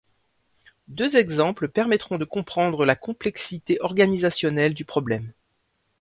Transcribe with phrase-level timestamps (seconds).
[0.87, 5.31] Deux exemples permettront de comprendre la complexité organisationnelle du problème.